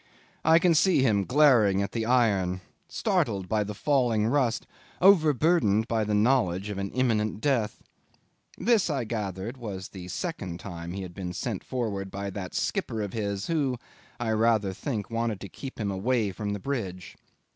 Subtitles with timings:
[0.43, 4.65] I can see him glaring at the iron, startled by the falling rust,
[4.99, 7.83] overburdened by the knowledge of an imminent death.
[8.57, 13.03] This, I gathered, was the second time he had been sent forward by that skipper
[13.03, 13.77] of his, who,
[14.19, 17.15] I rather think, wanted to keep him away from the bridge.